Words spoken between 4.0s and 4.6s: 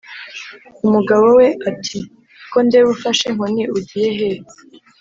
hehe?